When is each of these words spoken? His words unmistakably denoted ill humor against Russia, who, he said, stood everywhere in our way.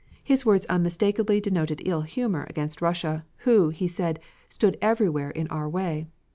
His 0.23 0.47
words 0.47 0.65
unmistakably 0.65 1.39
denoted 1.39 1.83
ill 1.85 2.01
humor 2.01 2.47
against 2.49 2.81
Russia, 2.81 3.23
who, 3.45 3.69
he 3.69 3.87
said, 3.87 4.19
stood 4.49 4.75
everywhere 4.81 5.29
in 5.29 5.45
our 5.49 5.69
way. 5.69 6.07